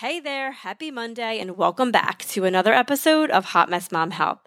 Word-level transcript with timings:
Hey 0.00 0.20
there, 0.20 0.52
happy 0.52 0.92
Monday, 0.92 1.40
and 1.40 1.56
welcome 1.56 1.90
back 1.90 2.20
to 2.26 2.44
another 2.44 2.72
episode 2.72 3.32
of 3.32 3.46
Hot 3.46 3.68
Mess 3.68 3.90
Mom 3.90 4.12
Health. 4.12 4.38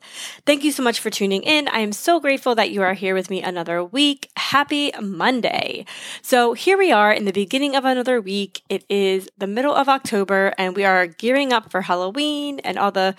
Thank 0.45 0.63
you 0.63 0.71
so 0.71 0.81
much 0.81 1.01
for 1.01 1.09
tuning 1.09 1.43
in. 1.43 1.67
I 1.67 1.79
am 1.79 1.91
so 1.91 2.21
grateful 2.21 2.55
that 2.55 2.71
you 2.71 2.81
are 2.81 2.93
here 2.93 3.13
with 3.13 3.29
me 3.29 3.43
another 3.43 3.83
week. 3.83 4.29
Happy 4.37 4.93
Monday. 5.01 5.85
So, 6.21 6.53
here 6.53 6.77
we 6.77 6.93
are 6.93 7.11
in 7.11 7.25
the 7.25 7.33
beginning 7.33 7.75
of 7.75 7.83
another 7.83 8.21
week. 8.21 8.61
It 8.69 8.85
is 8.87 9.29
the 9.37 9.45
middle 9.45 9.75
of 9.75 9.89
October, 9.89 10.53
and 10.57 10.73
we 10.73 10.85
are 10.85 11.05
gearing 11.05 11.51
up 11.51 11.69
for 11.69 11.81
Halloween 11.81 12.59
and 12.59 12.79
all 12.79 12.93
the 12.93 13.13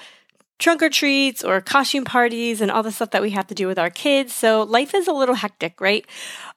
trunk 0.62 0.80
or 0.80 0.88
treats 0.88 1.42
or 1.42 1.60
costume 1.60 2.05
parties 2.05 2.60
and 2.60 2.70
all 2.70 2.84
the 2.84 2.92
stuff 2.92 3.10
that 3.10 3.20
we 3.20 3.30
have 3.30 3.46
to 3.48 3.55
do 3.55 3.66
with 3.66 3.78
our 3.78 3.91
kids. 3.91 4.32
So 4.32 4.62
life 4.62 4.94
is 4.94 5.08
a 5.08 5.12
little 5.12 5.34
hectic, 5.34 5.80
right? 5.80 6.06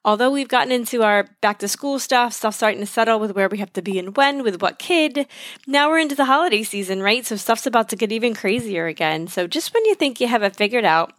Although 0.05 0.29
we've 0.29 0.47
gotten 0.47 0.71
into 0.71 1.01
our 1.01 1.27
back 1.41 1.57
to 1.59 1.67
school 1.67 1.97
stuff, 1.97 2.33
stuff 2.33 2.53
starting 2.53 2.79
to 2.81 2.85
settle 2.85 3.19
with 3.19 3.35
where 3.35 3.49
we 3.49 3.57
have 3.57 3.73
to 3.73 3.81
be 3.81 3.97
and 3.97 4.15
when, 4.15 4.43
with 4.43 4.61
what 4.61 4.77
kid. 4.77 5.25
Now 5.65 5.89
we're 5.89 5.97
into 5.99 6.13
the 6.13 6.25
holiday 6.25 6.61
season, 6.61 7.01
right? 7.01 7.25
So 7.25 7.35
stuff's 7.35 7.65
about 7.65 7.89
to 7.89 7.95
get 7.95 8.11
even 8.11 8.35
crazier 8.35 8.85
again. 8.85 9.27
So 9.27 9.47
just 9.47 9.73
when 9.73 9.83
you 9.85 9.95
think 9.95 10.21
you 10.21 10.27
have 10.27 10.43
it 10.43 10.55
figured 10.55 10.85
out, 10.85 11.13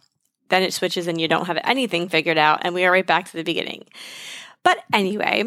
then 0.47 0.63
it 0.63 0.73
switches 0.73 1.07
and 1.07 1.19
you 1.19 1.27
don't 1.27 1.47
have 1.47 1.59
anything 1.65 2.07
figured 2.07 2.37
out, 2.37 2.61
and 2.61 2.73
we 2.73 2.85
are 2.85 2.91
right 2.91 3.05
back 3.05 3.25
to 3.25 3.35
the 3.35 3.43
beginning. 3.43 3.83
But 4.63 4.77
anyway, 4.93 5.43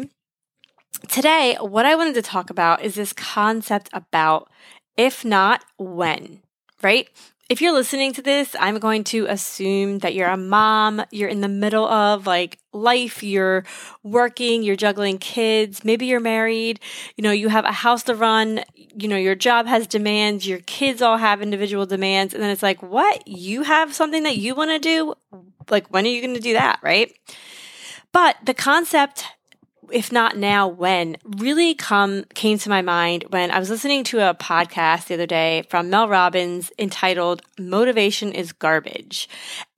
today, 1.07 1.57
what 1.59 1.87
I 1.87 1.95
wanted 1.95 2.13
to 2.13 2.21
talk 2.21 2.51
about 2.51 2.83
is 2.83 2.93
this 2.93 3.11
concept 3.11 3.89
about 3.93 4.47
if 4.95 5.25
not, 5.25 5.65
when 5.79 6.41
right? 6.83 7.09
If 7.51 7.59
you're 7.59 7.73
listening 7.73 8.13
to 8.13 8.21
this, 8.21 8.55
I'm 8.57 8.79
going 8.79 9.03
to 9.03 9.25
assume 9.25 9.99
that 9.99 10.15
you're 10.15 10.29
a 10.29 10.37
mom, 10.37 11.03
you're 11.11 11.27
in 11.27 11.41
the 11.41 11.49
middle 11.49 11.85
of 11.85 12.25
like 12.25 12.59
life, 12.71 13.23
you're 13.23 13.65
working, 14.03 14.63
you're 14.63 14.77
juggling 14.77 15.17
kids, 15.17 15.83
maybe 15.83 16.05
you're 16.05 16.21
married, 16.21 16.79
you 17.17 17.23
know, 17.23 17.31
you 17.31 17.49
have 17.49 17.65
a 17.65 17.73
house 17.73 18.03
to 18.03 18.15
run, 18.15 18.63
you 18.73 19.09
know, 19.09 19.17
your 19.17 19.35
job 19.35 19.67
has 19.67 19.85
demands, 19.85 20.47
your 20.47 20.59
kids 20.59 21.01
all 21.01 21.17
have 21.17 21.41
individual 21.41 21.85
demands, 21.85 22.33
and 22.33 22.41
then 22.41 22.51
it's 22.51 22.63
like, 22.63 22.81
what? 22.81 23.27
You 23.27 23.63
have 23.63 23.93
something 23.93 24.23
that 24.23 24.37
you 24.37 24.55
want 24.55 24.71
to 24.71 24.79
do? 24.79 25.15
Like, 25.69 25.87
when 25.89 26.05
are 26.05 26.09
you 26.09 26.21
going 26.21 26.35
to 26.35 26.39
do 26.39 26.53
that, 26.53 26.79
right? 26.81 27.13
But 28.13 28.37
the 28.45 28.53
concept 28.53 29.25
if 29.91 30.11
not 30.11 30.37
now, 30.37 30.67
when 30.67 31.17
really 31.25 31.75
come 31.75 32.23
came 32.33 32.57
to 32.59 32.69
my 32.69 32.81
mind 32.81 33.25
when 33.29 33.51
I 33.51 33.59
was 33.59 33.69
listening 33.69 34.03
to 34.05 34.29
a 34.29 34.33
podcast 34.33 35.07
the 35.07 35.13
other 35.15 35.25
day 35.25 35.63
from 35.69 35.89
Mel 35.89 36.07
Robbins 36.07 36.71
entitled 36.79 37.41
Motivation 37.59 38.31
is 38.31 38.51
Garbage. 38.51 39.29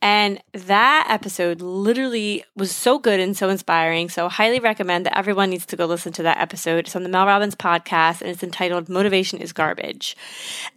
And 0.01 0.41
that 0.53 1.07
episode 1.09 1.61
literally 1.61 2.43
was 2.55 2.75
so 2.75 2.99
good 2.99 3.19
and 3.19 3.35
so 3.35 3.49
inspiring. 3.49 4.09
So 4.09 4.29
highly 4.29 4.59
recommend 4.59 5.05
that 5.05 5.17
everyone 5.17 5.49
needs 5.49 5.65
to 5.67 5.75
go 5.75 5.85
listen 5.85 6.13
to 6.13 6.23
that 6.23 6.39
episode. 6.39 6.85
It's 6.85 6.95
on 6.95 7.03
the 7.03 7.09
Mel 7.09 7.25
Robbins 7.25 7.55
podcast 7.55 8.21
and 8.21 8.29
it's 8.29 8.43
entitled 8.43 8.89
Motivation 8.89 9.39
is 9.39 9.53
Garbage. 9.53 10.15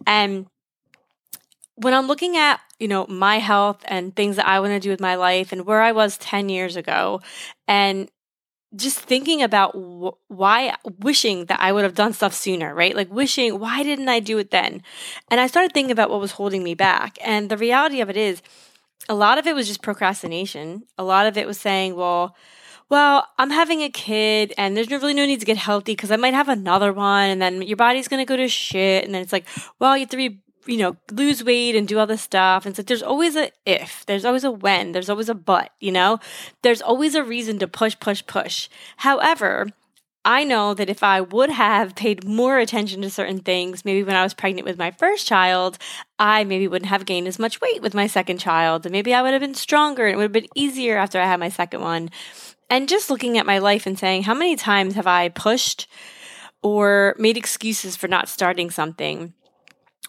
And 0.06 0.46
when 1.76 1.92
I'm 1.92 2.06
looking 2.06 2.36
at, 2.36 2.60
you 2.78 2.88
know, 2.88 3.06
my 3.06 3.38
health 3.38 3.82
and 3.86 4.14
things 4.16 4.36
that 4.36 4.46
I 4.48 4.60
want 4.60 4.72
to 4.72 4.80
do 4.80 4.90
with 4.90 5.00
my 5.00 5.14
life 5.14 5.52
and 5.52 5.66
where 5.66 5.82
I 5.82 5.92
was 5.92 6.18
10 6.18 6.48
years 6.48 6.76
ago 6.76 7.20
and 7.68 8.08
just 8.76 8.98
thinking 8.98 9.42
about 9.42 9.72
wh- 9.74 10.30
why 10.30 10.76
wishing 11.00 11.46
that 11.46 11.60
I 11.60 11.72
would 11.72 11.84
have 11.84 11.94
done 11.94 12.12
stuff 12.12 12.34
sooner, 12.34 12.74
right? 12.74 12.94
Like 12.94 13.10
wishing, 13.10 13.58
why 13.58 13.82
didn't 13.82 14.08
I 14.08 14.20
do 14.20 14.38
it 14.38 14.50
then? 14.50 14.82
And 15.30 15.40
I 15.40 15.46
started 15.46 15.72
thinking 15.72 15.90
about 15.90 16.10
what 16.10 16.20
was 16.20 16.32
holding 16.32 16.62
me 16.62 16.74
back. 16.74 17.18
And 17.24 17.50
the 17.50 17.56
reality 17.56 18.00
of 18.00 18.10
it 18.10 18.16
is, 18.16 18.42
a 19.08 19.14
lot 19.14 19.38
of 19.38 19.46
it 19.46 19.54
was 19.54 19.68
just 19.68 19.82
procrastination. 19.82 20.82
A 20.98 21.04
lot 21.04 21.26
of 21.26 21.36
it 21.36 21.46
was 21.46 21.58
saying, 21.58 21.94
well, 21.94 22.34
well, 22.88 23.26
I'm 23.38 23.50
having 23.50 23.82
a 23.82 23.88
kid 23.88 24.52
and 24.56 24.76
there's 24.76 24.90
really 24.90 25.14
no 25.14 25.26
need 25.26 25.40
to 25.40 25.46
get 25.46 25.56
healthy 25.56 25.92
because 25.92 26.12
I 26.12 26.16
might 26.16 26.34
have 26.34 26.48
another 26.48 26.92
one 26.92 27.30
and 27.30 27.42
then 27.42 27.62
your 27.62 27.76
body's 27.76 28.08
going 28.08 28.24
to 28.24 28.28
go 28.28 28.36
to 28.36 28.48
shit. 28.48 29.04
And 29.04 29.14
then 29.14 29.22
it's 29.22 29.32
like, 29.32 29.46
well, 29.80 29.96
you 29.96 30.02
have 30.02 30.10
to 30.10 30.16
be 30.16 30.40
you 30.66 30.76
know, 30.78 30.96
lose 31.10 31.44
weight 31.44 31.74
and 31.76 31.86
do 31.86 31.98
all 31.98 32.06
this 32.06 32.22
stuff. 32.22 32.66
And 32.66 32.74
so 32.76 32.82
there's 32.82 33.02
always 33.02 33.36
a 33.36 33.50
if, 33.64 34.04
there's 34.06 34.24
always 34.24 34.44
a 34.44 34.50
when, 34.50 34.92
there's 34.92 35.10
always 35.10 35.28
a 35.28 35.34
but, 35.34 35.70
you 35.80 35.92
know, 35.92 36.18
there's 36.62 36.82
always 36.82 37.14
a 37.14 37.24
reason 37.24 37.58
to 37.58 37.68
push, 37.68 37.96
push, 37.98 38.24
push. 38.26 38.68
However, 38.98 39.68
I 40.24 40.42
know 40.42 40.74
that 40.74 40.90
if 40.90 41.04
I 41.04 41.20
would 41.20 41.50
have 41.50 41.94
paid 41.94 42.24
more 42.24 42.58
attention 42.58 43.00
to 43.02 43.10
certain 43.10 43.38
things, 43.38 43.84
maybe 43.84 44.02
when 44.02 44.16
I 44.16 44.24
was 44.24 44.34
pregnant 44.34 44.66
with 44.66 44.76
my 44.76 44.90
first 44.90 45.24
child, 45.24 45.78
I 46.18 46.42
maybe 46.42 46.66
wouldn't 46.66 46.88
have 46.88 47.06
gained 47.06 47.28
as 47.28 47.38
much 47.38 47.60
weight 47.60 47.80
with 47.80 47.94
my 47.94 48.08
second 48.08 48.38
child. 48.38 48.84
And 48.84 48.92
maybe 48.92 49.14
I 49.14 49.22
would 49.22 49.32
have 49.32 49.40
been 49.40 49.54
stronger 49.54 50.04
and 50.04 50.14
it 50.14 50.16
would 50.16 50.24
have 50.24 50.32
been 50.32 50.48
easier 50.56 50.96
after 50.96 51.20
I 51.20 51.26
had 51.26 51.38
my 51.38 51.48
second 51.48 51.80
one. 51.80 52.10
And 52.68 52.88
just 52.88 53.08
looking 53.08 53.38
at 53.38 53.46
my 53.46 53.58
life 53.58 53.86
and 53.86 53.96
saying, 53.96 54.24
how 54.24 54.34
many 54.34 54.56
times 54.56 54.96
have 54.96 55.06
I 55.06 55.28
pushed 55.28 55.86
or 56.60 57.14
made 57.20 57.36
excuses 57.36 57.94
for 57.94 58.08
not 58.08 58.28
starting 58.28 58.72
something? 58.72 59.32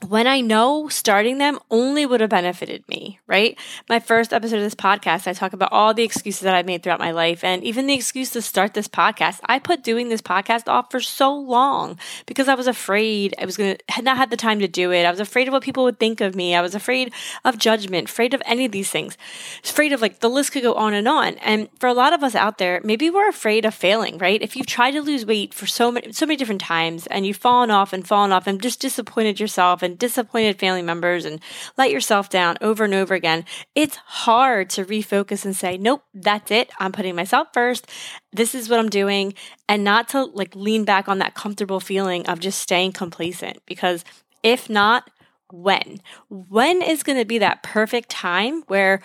When 0.06 0.28
I 0.28 0.42
know 0.42 0.90
starting 0.90 1.40
them 1.40 1.58
only 1.72 2.06
would 2.06 2.22
have 2.22 2.30
benefited 2.30 2.88
me, 2.88 3.20
right? 3.26 3.58
My 3.90 4.00
first 4.00 4.32
episode 4.32 4.58
of 4.58 4.62
this 4.62 4.76
podcast, 4.76 5.28
I 5.28 5.34
talk 5.34 5.54
about 5.54 5.72
all 5.72 5.92
the 5.92 6.04
excuses 6.04 6.42
that 6.42 6.54
I've 6.54 6.68
made 6.68 6.84
throughout 6.84 7.00
my 7.00 7.10
life 7.10 7.44
and 7.44 7.64
even 7.64 7.88
the 7.88 7.96
excuse 7.96 8.30
to 8.32 8.44
start 8.44 8.76
this 8.76 8.88
podcast. 8.88 9.40
I 9.46 9.58
put 9.58 9.84
doing 9.84 10.10
this 10.10 10.22
podcast 10.22 10.68
off 10.68 10.92
for 10.92 11.00
so 11.00 11.36
long 11.36 11.98
because 12.28 12.48
I 12.48 12.54
was 12.54 12.68
afraid 12.68 13.34
I 13.40 13.46
was 13.46 13.58
going 13.58 13.76
to 13.76 13.84
had 13.90 14.06
not 14.06 14.18
had 14.18 14.30
the 14.30 14.38
time 14.38 14.60
to 14.60 14.68
do 14.68 14.92
it. 14.92 15.04
I 15.04 15.10
was 15.10 15.20
afraid 15.20 15.48
of 15.48 15.52
what 15.52 15.64
people 15.64 15.84
would 15.86 16.00
think 16.00 16.22
of 16.22 16.36
me. 16.36 16.54
I 16.54 16.62
was 16.62 16.76
afraid 16.76 17.12
of 17.44 17.58
judgment, 17.58 18.08
afraid 18.08 18.36
of 18.36 18.44
any 18.46 18.66
of 18.66 18.72
these 18.72 18.92
things. 18.92 19.18
Afraid 19.64 19.94
of 19.94 20.02
like 20.02 20.20
the 20.20 20.30
list 20.30 20.52
could 20.52 20.64
go 20.64 20.76
on 20.76 20.94
and 20.94 21.08
on. 21.08 21.36
And 21.40 21.70
for 21.80 21.88
a 21.88 21.94
lot 21.94 22.14
of 22.14 22.24
us 22.24 22.36
out 22.36 22.60
there, 22.60 22.82
maybe 22.84 23.10
we're 23.10 23.30
afraid 23.30 23.66
of 23.66 23.74
failing, 23.74 24.20
right? 24.20 24.44
If 24.44 24.56
you've 24.56 24.68
tried 24.68 24.92
to 24.92 25.02
lose 25.02 25.26
weight 25.26 25.56
for 25.56 25.66
so 25.66 25.92
many 25.92 26.12
so 26.12 26.28
many 26.28 26.38
different 26.38 26.62
times 26.62 27.08
and 27.08 27.26
you've 27.26 27.38
fallen 27.38 27.72
off 27.72 27.94
and 27.94 28.08
fallen 28.08 28.32
off 28.32 28.46
and 28.46 28.62
just 28.62 28.80
disappointed 28.80 29.40
yourself 29.40 29.82
and 29.88 29.98
disappointed 29.98 30.60
family 30.60 30.84
members 30.84 31.26
and 31.26 31.40
let 31.78 31.90
yourself 31.90 32.30
down 32.30 32.58
over 32.62 32.84
and 32.84 32.94
over 32.94 33.16
again, 33.16 33.46
it's 33.74 33.96
hard 33.96 34.70
to 34.72 34.86
refocus 34.86 35.46
and 35.46 35.56
say, 35.56 35.78
nope, 35.78 36.04
that's 36.14 36.52
it. 36.52 36.70
I'm 36.80 36.92
putting 36.92 37.16
myself 37.16 37.48
first. 37.54 37.88
This 38.32 38.54
is 38.54 38.70
what 38.70 38.80
I'm 38.80 38.90
doing. 38.90 39.34
And 39.68 39.84
not 39.84 40.10
to 40.10 40.26
like 40.26 40.56
lean 40.56 40.84
back 40.84 41.08
on 41.08 41.20
that 41.20 41.34
comfortable 41.34 41.80
feeling 41.80 42.28
of 42.28 42.40
just 42.40 42.60
staying 42.60 42.92
complacent. 42.92 43.66
Because 43.66 44.04
if 44.44 44.70
not, 44.70 45.10
when? 45.52 46.02
When 46.30 46.82
is 46.82 47.04
going 47.04 47.18
to 47.18 47.26
be 47.26 47.38
that 47.38 47.64
perfect 47.64 48.10
time 48.10 48.64
where 48.68 49.02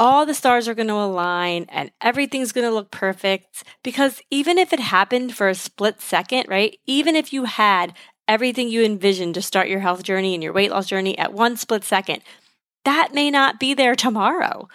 all 0.00 0.24
the 0.24 0.34
stars 0.34 0.66
are 0.66 0.74
going 0.74 0.88
to 0.88 0.94
align 0.94 1.66
and 1.68 1.90
everything's 2.00 2.52
going 2.52 2.66
to 2.66 2.74
look 2.74 2.90
perfect? 2.90 3.62
Because 3.82 4.22
even 4.30 4.56
if 4.58 4.72
it 4.72 4.80
happened 4.80 5.34
for 5.34 5.48
a 5.48 5.54
split 5.54 6.00
second, 6.00 6.46
right? 6.48 6.78
Even 6.86 7.14
if 7.14 7.32
you 7.32 7.44
had 7.44 7.92
everything 8.28 8.68
you 8.68 8.82
envisioned 8.82 9.34
to 9.34 9.42
start 9.42 9.68
your 9.68 9.80
health 9.80 10.02
journey 10.02 10.34
and 10.34 10.42
your 10.42 10.52
weight 10.52 10.70
loss 10.70 10.86
journey 10.86 11.16
at 11.18 11.32
one 11.32 11.56
split 11.56 11.84
second, 11.84 12.22
that 12.84 13.14
may 13.14 13.30
not 13.30 13.60
be 13.60 13.74
there 13.74 13.94
tomorrow, 13.94 14.68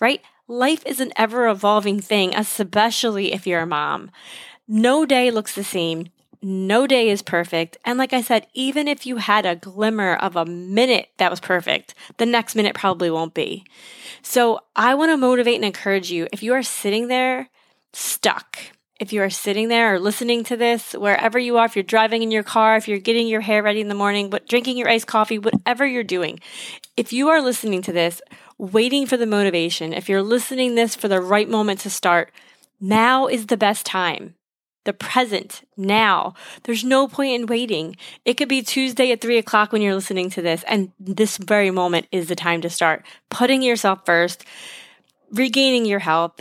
right? 0.00 0.22
Life 0.48 0.84
is 0.86 1.00
an 1.00 1.12
ever 1.16 1.48
evolving 1.48 2.00
thing, 2.00 2.34
especially 2.34 3.32
if 3.32 3.46
you're 3.46 3.60
a 3.60 3.66
mom. 3.66 4.10
No 4.66 5.04
day 5.06 5.30
looks 5.30 5.54
the 5.54 5.64
same. 5.64 6.08
no 6.42 6.86
day 6.86 7.08
is 7.10 7.22
perfect. 7.22 7.76
And 7.84 7.98
like 7.98 8.12
I 8.12 8.22
said, 8.22 8.46
even 8.54 8.88
if 8.88 9.04
you 9.04 9.16
had 9.16 9.44
a 9.44 9.56
glimmer 9.56 10.14
of 10.16 10.36
a 10.36 10.46
minute 10.46 11.10
that 11.18 11.30
was 11.30 11.40
perfect, 11.40 11.94
the 12.16 12.26
next 12.26 12.54
minute 12.54 12.74
probably 12.74 13.10
won't 13.10 13.34
be. 13.34 13.64
So 14.22 14.60
I 14.74 14.94
want 14.94 15.10
to 15.10 15.16
motivate 15.16 15.56
and 15.56 15.64
encourage 15.64 16.10
you. 16.10 16.28
If 16.32 16.42
you 16.42 16.54
are 16.54 16.62
sitting 16.62 17.08
there 17.08 17.50
stuck, 17.92 18.58
if 19.00 19.14
you 19.14 19.22
are 19.22 19.30
sitting 19.30 19.68
there 19.68 19.94
or 19.94 19.98
listening 19.98 20.44
to 20.44 20.58
this, 20.58 20.92
wherever 20.92 21.38
you 21.38 21.56
are, 21.56 21.64
if 21.64 21.74
you're 21.74 21.82
driving 21.82 22.22
in 22.22 22.30
your 22.30 22.42
car, 22.42 22.76
if 22.76 22.86
you're 22.86 22.98
getting 22.98 23.26
your 23.26 23.40
hair 23.40 23.62
ready 23.62 23.80
in 23.80 23.88
the 23.88 23.94
morning, 23.94 24.28
but 24.28 24.46
drinking 24.46 24.76
your 24.76 24.90
iced 24.90 25.06
coffee, 25.06 25.38
whatever 25.38 25.86
you're 25.86 26.04
doing, 26.04 26.38
if 26.98 27.10
you 27.10 27.30
are 27.30 27.40
listening 27.40 27.80
to 27.80 27.92
this, 27.92 28.20
waiting 28.58 29.06
for 29.06 29.16
the 29.16 29.26
motivation, 29.26 29.94
if 29.94 30.10
you're 30.10 30.22
listening 30.22 30.74
this 30.74 30.94
for 30.94 31.08
the 31.08 31.20
right 31.20 31.48
moment 31.48 31.80
to 31.80 31.88
start, 31.88 32.30
now 32.78 33.26
is 33.26 33.46
the 33.46 33.56
best 33.56 33.86
time. 33.86 34.34
The 34.84 34.92
present, 34.92 35.62
now. 35.78 36.34
There's 36.64 36.84
no 36.84 37.08
point 37.08 37.40
in 37.40 37.46
waiting. 37.46 37.96
It 38.26 38.34
could 38.34 38.48
be 38.48 38.62
Tuesday 38.62 39.12
at 39.12 39.22
three 39.22 39.38
o'clock 39.38 39.72
when 39.72 39.80
you're 39.80 39.94
listening 39.94 40.28
to 40.30 40.42
this, 40.42 40.62
and 40.64 40.92
this 40.98 41.38
very 41.38 41.70
moment 41.70 42.06
is 42.12 42.28
the 42.28 42.36
time 42.36 42.60
to 42.62 42.70
start 42.70 43.04
putting 43.30 43.62
yourself 43.62 44.04
first, 44.04 44.44
regaining 45.32 45.86
your 45.86 45.98
health, 46.00 46.40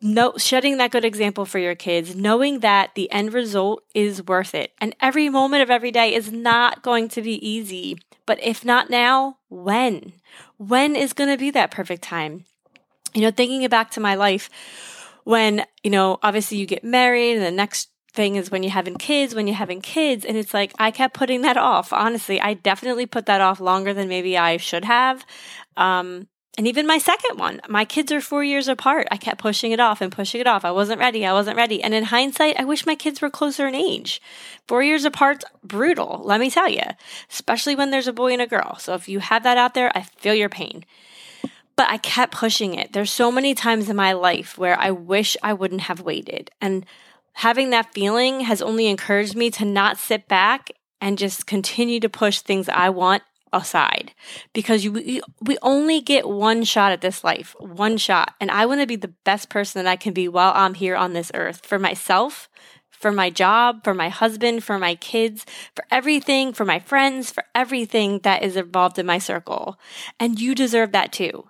no 0.00 0.34
setting 0.36 0.76
that 0.76 0.90
good 0.90 1.04
example 1.04 1.46
for 1.46 1.58
your 1.58 1.74
kids 1.74 2.14
knowing 2.14 2.60
that 2.60 2.94
the 2.94 3.10
end 3.10 3.32
result 3.32 3.82
is 3.94 4.22
worth 4.26 4.54
it. 4.54 4.72
And 4.78 4.94
every 5.00 5.28
moment 5.28 5.62
of 5.62 5.70
every 5.70 5.90
day 5.90 6.14
is 6.14 6.30
not 6.30 6.82
going 6.82 7.08
to 7.10 7.22
be 7.22 7.46
easy. 7.46 7.98
But 8.26 8.42
if 8.42 8.64
not 8.64 8.90
now 8.90 9.38
when? 9.48 10.12
When 10.58 10.96
is 10.96 11.12
going 11.12 11.30
to 11.30 11.38
be 11.38 11.50
that 11.52 11.70
perfect 11.70 12.02
time? 12.02 12.44
You 13.14 13.22
know 13.22 13.30
thinking 13.30 13.66
back 13.68 13.90
to 13.92 14.00
my 14.00 14.14
life 14.14 14.50
when 15.24 15.64
you 15.82 15.90
know 15.90 16.18
obviously 16.22 16.58
you 16.58 16.66
get 16.66 16.84
married 16.84 17.36
and 17.36 17.44
the 17.44 17.50
next 17.50 17.88
thing 18.12 18.36
is 18.36 18.50
when 18.50 18.62
you're 18.62 18.72
having 18.72 18.96
kids 18.96 19.34
when 19.34 19.46
you're 19.46 19.56
having 19.56 19.80
kids 19.82 20.24
and 20.24 20.38
it's 20.38 20.54
like 20.54 20.72
i 20.78 20.90
kept 20.90 21.14
putting 21.14 21.42
that 21.42 21.56
off. 21.56 21.92
Honestly 21.92 22.40
i 22.40 22.52
definitely 22.52 23.06
put 23.06 23.26
that 23.26 23.40
off 23.40 23.58
longer 23.58 23.94
than 23.94 24.08
maybe 24.08 24.36
i 24.36 24.58
should 24.58 24.84
have. 24.84 25.24
Um, 25.78 26.28
and 26.56 26.66
even 26.66 26.86
my 26.86 26.96
second 26.96 27.38
one, 27.38 27.60
my 27.68 27.84
kids 27.84 28.10
are 28.10 28.20
four 28.20 28.42
years 28.42 28.66
apart. 28.66 29.06
I 29.10 29.18
kept 29.18 29.40
pushing 29.40 29.72
it 29.72 29.80
off 29.80 30.00
and 30.00 30.10
pushing 30.10 30.40
it 30.40 30.46
off. 30.46 30.64
I 30.64 30.70
wasn't 30.70 31.00
ready. 31.00 31.26
I 31.26 31.34
wasn't 31.34 31.58
ready. 31.58 31.82
And 31.82 31.92
in 31.92 32.04
hindsight, 32.04 32.58
I 32.58 32.64
wish 32.64 32.86
my 32.86 32.94
kids 32.94 33.20
were 33.20 33.28
closer 33.28 33.66
in 33.66 33.74
age. 33.74 34.22
Four 34.66 34.82
years 34.82 35.04
apart, 35.04 35.44
brutal, 35.62 36.22
let 36.24 36.40
me 36.40 36.50
tell 36.50 36.68
you, 36.68 36.82
especially 37.30 37.76
when 37.76 37.90
there's 37.90 38.08
a 38.08 38.12
boy 38.12 38.32
and 38.32 38.40
a 38.40 38.46
girl. 38.46 38.76
So 38.78 38.94
if 38.94 39.06
you 39.06 39.18
have 39.18 39.42
that 39.42 39.58
out 39.58 39.74
there, 39.74 39.92
I 39.94 40.02
feel 40.02 40.34
your 40.34 40.48
pain. 40.48 40.86
But 41.76 41.90
I 41.90 41.98
kept 41.98 42.32
pushing 42.32 42.74
it. 42.74 42.94
There's 42.94 43.10
so 43.10 43.30
many 43.30 43.54
times 43.54 43.90
in 43.90 43.96
my 43.96 44.14
life 44.14 44.56
where 44.56 44.78
I 44.80 44.92
wish 44.92 45.36
I 45.42 45.52
wouldn't 45.52 45.82
have 45.82 46.00
waited. 46.00 46.50
And 46.62 46.86
having 47.34 47.68
that 47.70 47.92
feeling 47.92 48.40
has 48.40 48.62
only 48.62 48.86
encouraged 48.86 49.36
me 49.36 49.50
to 49.50 49.66
not 49.66 49.98
sit 49.98 50.26
back 50.26 50.70
and 51.02 51.18
just 51.18 51.46
continue 51.46 52.00
to 52.00 52.08
push 52.08 52.40
things 52.40 52.70
I 52.70 52.88
want 52.88 53.22
aside 53.56 54.12
because 54.52 54.84
you 54.84 55.22
we 55.40 55.58
only 55.62 56.00
get 56.00 56.28
one 56.28 56.64
shot 56.64 56.92
at 56.92 57.00
this 57.00 57.24
life, 57.24 57.54
one 57.58 57.96
shot. 57.96 58.34
And 58.40 58.50
I 58.50 58.66
want 58.66 58.80
to 58.80 58.86
be 58.86 58.96
the 58.96 59.14
best 59.24 59.48
person 59.48 59.82
that 59.82 59.90
I 59.90 59.96
can 59.96 60.12
be 60.12 60.28
while 60.28 60.52
I'm 60.54 60.74
here 60.74 60.96
on 60.96 61.12
this 61.12 61.30
earth 61.34 61.64
for 61.64 61.78
myself, 61.78 62.48
for 62.90 63.12
my 63.12 63.30
job, 63.30 63.84
for 63.84 63.94
my 63.94 64.08
husband, 64.08 64.64
for 64.64 64.78
my 64.78 64.94
kids, 64.94 65.44
for 65.74 65.84
everything, 65.90 66.52
for 66.52 66.64
my 66.64 66.78
friends, 66.78 67.30
for 67.30 67.44
everything 67.54 68.20
that 68.20 68.42
is 68.42 68.56
involved 68.56 68.98
in 68.98 69.06
my 69.06 69.18
circle. 69.18 69.78
And 70.18 70.40
you 70.40 70.54
deserve 70.54 70.92
that 70.92 71.12
too. 71.12 71.48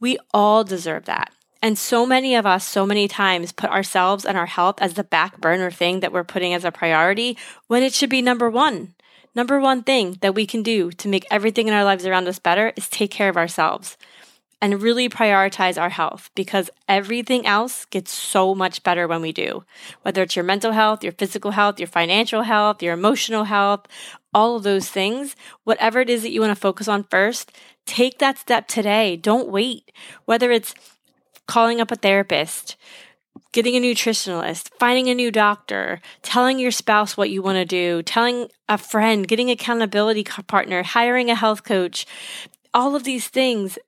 We 0.00 0.18
all 0.32 0.64
deserve 0.64 1.06
that. 1.06 1.32
And 1.62 1.78
so 1.78 2.04
many 2.04 2.34
of 2.34 2.44
us, 2.44 2.66
so 2.66 2.84
many 2.84 3.08
times, 3.08 3.50
put 3.50 3.70
ourselves 3.70 4.26
and 4.26 4.36
our 4.36 4.44
health 4.44 4.82
as 4.82 4.94
the 4.94 5.02
back 5.02 5.40
burner 5.40 5.70
thing 5.70 6.00
that 6.00 6.12
we're 6.12 6.22
putting 6.22 6.52
as 6.52 6.62
a 6.62 6.70
priority 6.70 7.38
when 7.68 7.82
it 7.82 7.94
should 7.94 8.10
be 8.10 8.20
number 8.20 8.50
one. 8.50 8.94
Number 9.34 9.58
one 9.58 9.82
thing 9.82 10.18
that 10.20 10.34
we 10.34 10.46
can 10.46 10.62
do 10.62 10.90
to 10.92 11.08
make 11.08 11.26
everything 11.30 11.66
in 11.68 11.74
our 11.74 11.84
lives 11.84 12.06
around 12.06 12.28
us 12.28 12.38
better 12.38 12.72
is 12.76 12.88
take 12.88 13.10
care 13.10 13.28
of 13.28 13.36
ourselves 13.36 13.96
and 14.62 14.80
really 14.80 15.08
prioritize 15.08 15.80
our 15.80 15.90
health 15.90 16.30
because 16.34 16.70
everything 16.88 17.44
else 17.44 17.84
gets 17.86 18.12
so 18.12 18.54
much 18.54 18.82
better 18.82 19.06
when 19.06 19.20
we 19.20 19.32
do. 19.32 19.64
Whether 20.02 20.22
it's 20.22 20.36
your 20.36 20.44
mental 20.44 20.72
health, 20.72 21.02
your 21.02 21.12
physical 21.12 21.50
health, 21.50 21.78
your 21.78 21.88
financial 21.88 22.42
health, 22.42 22.82
your 22.82 22.94
emotional 22.94 23.44
health, 23.44 23.86
all 24.32 24.56
of 24.56 24.62
those 24.62 24.88
things, 24.88 25.36
whatever 25.64 26.00
it 26.00 26.08
is 26.08 26.22
that 26.22 26.30
you 26.30 26.40
want 26.40 26.52
to 26.52 26.60
focus 26.60 26.88
on 26.88 27.04
first, 27.04 27.52
take 27.84 28.18
that 28.20 28.38
step 28.38 28.68
today. 28.68 29.16
Don't 29.16 29.48
wait. 29.48 29.92
Whether 30.24 30.50
it's 30.50 30.74
calling 31.46 31.80
up 31.80 31.90
a 31.90 31.96
therapist, 31.96 32.76
getting 33.54 33.76
a 33.76 33.80
nutritionalist, 33.80 34.68
finding 34.80 35.08
a 35.08 35.14
new 35.14 35.30
doctor, 35.30 36.00
telling 36.22 36.58
your 36.58 36.72
spouse 36.72 37.16
what 37.16 37.30
you 37.30 37.40
want 37.40 37.54
to 37.54 37.64
do, 37.64 38.02
telling 38.02 38.48
a 38.68 38.76
friend, 38.76 39.28
getting 39.28 39.48
accountability 39.48 40.24
partner, 40.24 40.82
hiring 40.82 41.30
a 41.30 41.36
health 41.36 41.62
coach, 41.62 42.04
all 42.74 42.96
of 42.96 43.04
these 43.04 43.28
things 43.28 43.78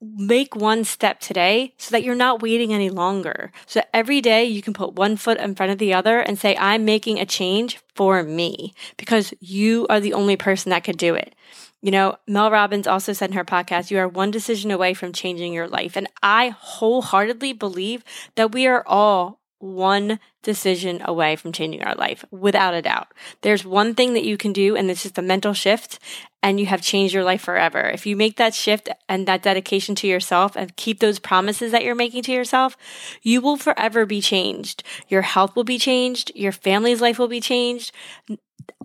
make 0.00 0.54
one 0.54 0.84
step 0.84 1.18
today 1.18 1.74
so 1.76 1.90
that 1.90 2.04
you're 2.04 2.14
not 2.14 2.40
waiting 2.40 2.72
any 2.72 2.88
longer. 2.88 3.50
So 3.66 3.82
every 3.92 4.20
day 4.20 4.44
you 4.44 4.62
can 4.62 4.72
put 4.72 4.92
one 4.92 5.16
foot 5.16 5.38
in 5.38 5.56
front 5.56 5.72
of 5.72 5.78
the 5.78 5.92
other 5.92 6.20
and 6.20 6.38
say, 6.38 6.56
I'm 6.56 6.84
making 6.84 7.18
a 7.18 7.26
change 7.26 7.80
for 7.96 8.22
me 8.22 8.74
because 8.96 9.34
you 9.40 9.88
are 9.90 9.98
the 9.98 10.14
only 10.14 10.36
person 10.36 10.70
that 10.70 10.84
could 10.84 10.98
do 10.98 11.16
it. 11.16 11.34
You 11.82 11.90
know, 11.90 12.16
Mel 12.26 12.50
Robbins 12.50 12.86
also 12.86 13.12
said 13.12 13.30
in 13.30 13.36
her 13.36 13.44
podcast, 13.44 13.90
you 13.90 13.98
are 13.98 14.08
one 14.08 14.30
decision 14.30 14.70
away 14.70 14.94
from 14.94 15.12
changing 15.12 15.52
your 15.52 15.68
life. 15.68 15.96
And 15.96 16.08
I 16.22 16.48
wholeheartedly 16.48 17.52
believe 17.52 18.02
that 18.34 18.52
we 18.52 18.66
are 18.66 18.82
all 18.86 19.40
one 19.58 20.18
decision 20.42 21.00
away 21.04 21.34
from 21.34 21.52
changing 21.52 21.82
our 21.82 21.94
life 21.94 22.24
without 22.30 22.74
a 22.74 22.82
doubt. 22.82 23.08
There's 23.40 23.64
one 23.64 23.94
thing 23.94 24.14
that 24.14 24.24
you 24.24 24.36
can 24.36 24.52
do, 24.52 24.76
and 24.76 24.90
it's 24.90 25.02
just 25.02 25.18
a 25.18 25.22
mental 25.22 25.54
shift, 25.54 25.98
and 26.42 26.60
you 26.60 26.66
have 26.66 26.82
changed 26.82 27.14
your 27.14 27.24
life 27.24 27.40
forever. 27.40 27.80
If 27.80 28.06
you 28.06 28.16
make 28.16 28.36
that 28.36 28.54
shift 28.54 28.88
and 29.08 29.26
that 29.26 29.42
dedication 29.42 29.94
to 29.96 30.06
yourself 30.06 30.56
and 30.56 30.76
keep 30.76 31.00
those 31.00 31.18
promises 31.18 31.72
that 31.72 31.84
you're 31.84 31.94
making 31.94 32.22
to 32.24 32.32
yourself, 32.32 32.76
you 33.22 33.40
will 33.40 33.56
forever 33.56 34.04
be 34.04 34.20
changed. 34.20 34.82
Your 35.08 35.22
health 35.22 35.56
will 35.56 35.64
be 35.64 35.78
changed, 35.78 36.30
your 36.34 36.52
family's 36.52 37.00
life 37.00 37.18
will 37.18 37.28
be 37.28 37.40
changed. 37.40 37.92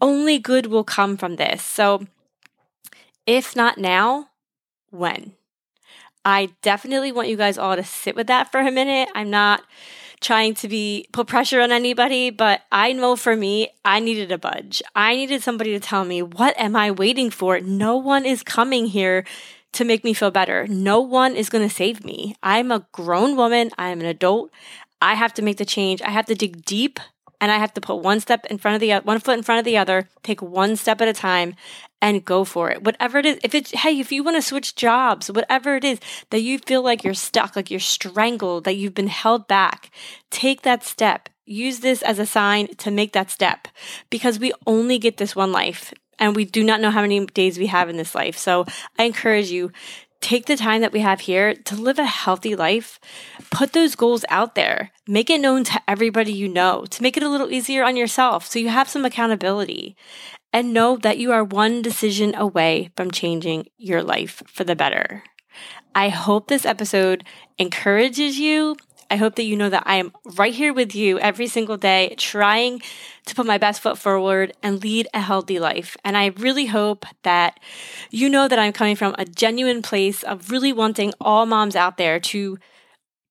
Only 0.01 0.39
good 0.39 0.67
will 0.67 0.83
come 0.83 1.17
from 1.17 1.35
this. 1.35 1.61
So, 1.63 2.05
if 3.25 3.56
not 3.56 3.77
now, 3.77 4.29
when? 4.89 5.33
I 6.23 6.50
definitely 6.62 7.12
want 7.12 7.29
you 7.29 7.38
guys 7.38 7.57
all 7.57 7.75
to 7.75 7.83
sit 7.83 8.15
with 8.15 8.27
that 8.27 8.51
for 8.51 8.59
a 8.59 8.71
minute. 8.71 9.09
I'm 9.15 9.29
not 9.29 9.63
trying 10.19 10.53
to 10.53 10.68
be 10.68 11.07
put 11.12 11.27
pressure 11.27 11.62
on 11.62 11.71
anybody, 11.71 12.29
but 12.29 12.62
I 12.71 12.94
know 12.94 13.15
for 13.15 13.35
me, 13.35 13.69
I 13.83 14.00
needed 14.00 14.31
a 14.31 14.38
budge. 14.38 14.83
I 14.95 15.15
needed 15.15 15.41
somebody 15.41 15.72
to 15.72 15.79
tell 15.79 16.05
me, 16.05 16.22
what 16.22 16.57
am 16.60 16.75
I 16.75 16.91
waiting 16.91 17.31
for? 17.31 17.60
No 17.60 17.98
one 17.98 18.25
is 18.25 18.43
coming 18.43 18.86
here 18.86 19.25
to 19.74 19.84
make 19.84 20.03
me 20.03 20.13
feel 20.13 20.29
better. 20.29 20.67
No 20.67 21.00
one 21.00 21.36
is 21.36 21.50
going 21.50 21.67
to 21.67 21.74
save 21.74 22.05
me. 22.05 22.36
I'm 22.43 22.72
a 22.72 22.86
grown 22.91 23.36
woman. 23.36 23.72
I'm 23.77 24.00
an 24.00 24.05
adult. 24.05 24.51
I 25.01 25.15
have 25.15 25.34
to 25.36 25.41
make 25.41 25.57
the 25.57 25.65
change. 25.65 26.01
I 26.03 26.12
have 26.12 26.27
to 26.27 26.36
dig 26.36 26.63
deep 26.65 27.00
and 27.41 27.51
I 27.51 27.57
have 27.57 27.74
to 27.74 27.81
put 27.81 27.95
one 27.95 28.19
step 28.19 28.45
in 28.45 28.60
front 28.60 28.75
of 28.75 28.81
the 28.81 28.93
one 29.00 29.19
foot 29.19 29.38
in 29.38 29.43
front 29.43 29.60
of 29.60 29.65
the 29.65 29.77
other, 29.77 30.07
take 30.21 30.41
one 30.41 30.75
step 30.75 31.01
at 31.01 31.07
a 31.07 31.13
time 31.13 31.55
and 32.00 32.24
go 32.24 32.43
for 32.45 32.69
it. 32.69 32.83
Whatever 32.83 33.17
it 33.17 33.25
is, 33.25 33.39
if 33.43 33.55
it's 33.55 33.71
hey, 33.71 34.00
if 34.00 34.12
you 34.12 34.24
want 34.24 34.38
to 34.38 34.41
switch 34.41 34.75
jobs, 34.75 35.31
whatever 35.31 35.75
it 35.75 35.83
is 35.83 36.00
that 36.29 36.41
you 36.41 36.60
feel 36.60 36.83
like 36.83 37.03
you're 37.03 37.15
stuck, 37.15 37.55
like 37.55 37.71
you're 37.71 37.79
strangled, 37.79 38.63
that 38.63 38.75
you've 38.75 38.93
been 38.93 39.07
held 39.07 39.48
back, 39.48 39.89
take 40.29 40.62
that 40.62 40.83
step. 40.83 41.27
Use 41.45 41.79
this 41.79 42.01
as 42.03 42.19
a 42.19 42.25
sign 42.25 42.74
to 42.75 42.91
make 42.91 43.12
that 43.13 43.31
step 43.31 43.67
because 44.10 44.39
we 44.39 44.53
only 44.67 45.00
get 45.00 45.17
this 45.17 45.36
one 45.36 45.51
life 45.51 45.91
and 46.19 46.36
we 46.36 46.45
do 46.45 46.63
not 46.63 46.79
know 46.79 46.91
how 46.91 47.01
many 47.01 47.25
days 47.25 47.57
we 47.57 47.65
have 47.65 47.89
in 47.89 47.98
this 47.98 48.15
life. 48.15 48.38
So 48.38 48.65
I 48.98 49.03
encourage 49.03 49.50
you 49.50 49.71
take 50.22 50.46
the 50.46 50.56
time 50.56 50.82
that 50.82 50.94
we 50.94 51.00
have 51.01 51.22
here 51.22 51.54
to 51.54 51.75
live 51.75 52.00
a 52.00 52.06
healthy 52.06 52.56
life. 52.56 53.00
Put 53.50 53.74
those 53.74 53.96
goals 53.96 54.24
out 54.30 54.56
there. 54.56 54.92
Make 55.08 55.30
it 55.30 55.42
known 55.42 55.63
to 55.66 55.82
everybody 55.88 56.32
you 56.32 56.48
know 56.48 56.86
to 56.86 57.04
make 57.04 57.18
it 57.18 57.24
a 57.24 57.30
little 57.30 57.51
easier 57.51 57.84
on 57.84 57.98
yourself 57.98 58.46
so 58.46 58.60
you 58.60 58.70
have 58.70 58.88
some 58.88 59.04
accountability. 59.04 59.98
And 60.54 60.74
know 60.74 60.98
that 60.98 61.18
you 61.18 61.32
are 61.32 61.44
one 61.44 61.82
decision 61.82 62.36
away 62.36 62.92
from 62.98 63.10
changing 63.10 63.68
your 63.78 64.04
life 64.04 64.44
for 64.48 64.63
the 64.63 64.75
better. 64.75 65.24
I 65.96 66.10
hope 66.10 66.48
this 66.48 66.66
episode 66.66 67.24
encourages 67.58 68.38
you 68.40 68.75
I 69.12 69.18
hope 69.18 69.36
that 69.36 69.44
you 69.44 69.58
know 69.58 69.70
that 69.70 69.84
I 69.86 69.98
am 69.98 70.13
right 70.38 70.53
here 70.53 70.74
with 70.74 70.96
you 70.96 71.20
every 71.20 71.48
single 71.48 71.75
day, 71.75 72.15
trying 72.18 72.82
to 73.25 73.36
put 73.36 73.46
my 73.46 73.58
best 73.58 73.82
foot 73.82 73.98
forward 73.98 74.53
and 74.63 74.82
lead 74.82 75.10
a 75.13 75.20
healthy 75.20 75.60
life. 75.60 75.98
And 76.06 76.15
I 76.15 76.27
really 76.27 76.68
hope 76.68 77.06
that 77.24 77.60
you 78.10 78.30
know 78.30 78.48
that 78.48 78.58
I'm 78.58 78.72
coming 78.72 78.96
from 78.96 79.13
a 79.18 79.25
genuine 79.25 79.82
place 79.82 80.24
of 80.24 80.50
really 80.50 80.72
wanting 80.72 81.12
all 81.20 81.46
moms 81.46 81.75
out 81.75 81.98
there 81.98 82.22
to 82.22 82.58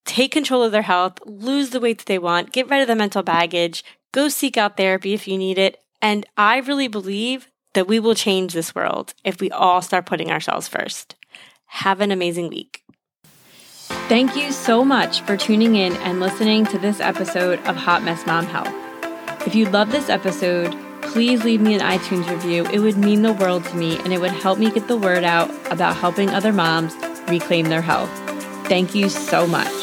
take 0.05 0.33
control 0.33 0.63
of 0.63 0.73
their 0.73 0.83
health, 0.83 1.19
lose 1.25 1.71
the 1.71 1.81
weight 1.81 1.97
that 1.97 2.07
they 2.07 2.19
want, 2.19 2.53
get 2.53 2.69
rid 2.69 2.83
of 2.83 2.87
the 2.87 2.95
mental 2.95 3.23
baggage, 3.23 3.83
go 4.13 4.29
seek 4.29 4.59
out 4.59 4.77
therapy 4.77 5.15
if 5.15 5.27
you 5.27 5.39
need 5.39 5.57
it. 5.57 5.83
And 6.03 6.27
I 6.37 6.59
really 6.59 6.89
believe 6.89 7.49
that 7.73 7.89
we 7.89 7.99
will 7.99 8.15
change 8.15 8.53
this 8.53 8.75
world 8.75 9.15
if 9.25 9.41
we 9.41 9.51
all 9.51 9.81
start 9.81 10.05
putting 10.05 10.31
ourselves 10.31 10.69
first. 10.69 11.17
Have 11.67 12.03
an 12.03 12.11
amazing 12.11 12.51
week. 12.51 12.83
Thank 14.11 14.35
you 14.35 14.51
so 14.51 14.85
much 14.85 15.21
for 15.21 15.37
tuning 15.37 15.77
in 15.77 15.93
and 15.99 16.19
listening 16.19 16.67
to 16.67 16.81
this 16.81 16.99
episode 16.99 17.61
of 17.61 17.77
Hot 17.77 18.03
Mess 18.03 18.27
Mom 18.27 18.45
Health. 18.45 18.67
If 19.47 19.55
you 19.55 19.67
love 19.67 19.93
this 19.93 20.09
episode, 20.09 20.77
please 21.01 21.45
leave 21.45 21.61
me 21.61 21.75
an 21.75 21.81
iTunes 21.81 22.29
review. 22.29 22.67
It 22.73 22.81
would 22.81 22.97
mean 22.97 23.23
the 23.23 23.33
world 23.33 23.65
to 23.67 23.77
me 23.77 24.01
and 24.01 24.13
it 24.13 24.21
would 24.21 24.33
help 24.33 24.59
me 24.59 24.69
get 24.69 24.89
the 24.89 24.97
word 24.97 25.23
out 25.23 25.49
about 25.71 25.97
helping 25.97 26.29
other 26.31 26.53
moms 26.53 26.93
reclaim 27.29 27.67
their 27.67 27.83
health. 27.83 28.11
Thank 28.67 28.97
you 28.97 29.09
so 29.09 29.47
much. 29.47 29.80